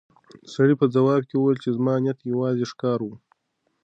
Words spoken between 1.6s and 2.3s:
چې زما نیت